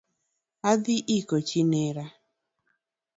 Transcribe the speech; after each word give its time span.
Adhi 0.71 0.95
iko 1.17 1.37
chi 1.47 1.61
near 1.71 1.97